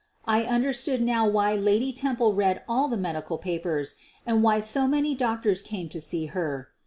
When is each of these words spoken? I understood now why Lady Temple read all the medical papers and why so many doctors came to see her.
I 0.25 0.45
understood 0.45 0.99
now 0.99 1.27
why 1.29 1.53
Lady 1.53 1.93
Temple 1.93 2.33
read 2.33 2.63
all 2.67 2.87
the 2.87 2.97
medical 2.97 3.37
papers 3.37 3.97
and 4.25 4.41
why 4.41 4.59
so 4.59 4.87
many 4.87 5.13
doctors 5.13 5.61
came 5.61 5.89
to 5.89 6.01
see 6.01 6.25
her. 6.25 6.69